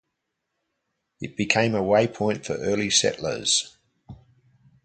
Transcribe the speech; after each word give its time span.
It 1.21 1.37
became 1.37 1.75
a 1.75 1.81
waypoint 1.83 2.43
for 2.47 2.53
early 2.55 2.89
settlers. 2.89 3.77